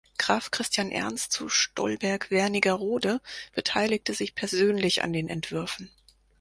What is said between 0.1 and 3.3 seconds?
Graf Christian Ernst zu Stolberg-Wernigerode